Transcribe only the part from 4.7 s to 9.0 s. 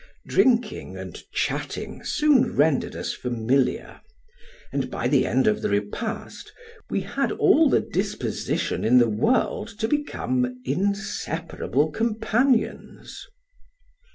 and by the end of the repast we had all the disposition in